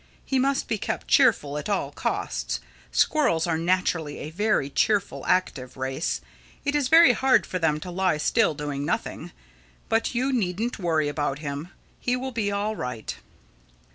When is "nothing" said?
8.83-9.31